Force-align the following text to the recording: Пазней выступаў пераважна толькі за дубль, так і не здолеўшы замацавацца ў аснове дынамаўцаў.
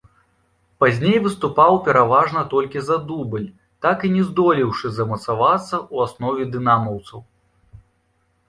Пазней 0.83 1.17
выступаў 1.25 1.73
пераважна 1.87 2.41
толькі 2.53 2.81
за 2.87 2.97
дубль, 3.11 3.45
так 3.87 3.97
і 4.09 4.13
не 4.15 4.23
здолеўшы 4.31 4.87
замацавацца 4.97 5.63
ў 5.93 5.97
аснове 6.07 6.43
дынамаўцаў. 6.57 7.19